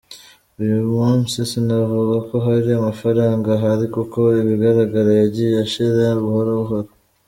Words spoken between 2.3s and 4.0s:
hari amafaranga ahari